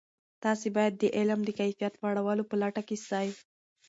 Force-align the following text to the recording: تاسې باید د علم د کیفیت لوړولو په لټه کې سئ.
تاسې 0.43 0.67
باید 0.77 0.93
د 0.97 1.03
علم 1.17 1.39
د 1.45 1.49
کیفیت 1.59 1.93
لوړولو 2.01 2.43
په 2.49 2.55
لټه 2.61 2.81
کې 2.87 2.97
سئ. 3.07 3.27